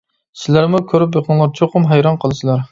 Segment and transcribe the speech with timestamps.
[0.43, 2.69] سىلەرمۇ كۆرۈپ بېقىڭلار، چوقۇم ھەيران قالىسىلەر!